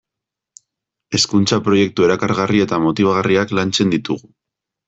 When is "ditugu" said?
3.97-4.35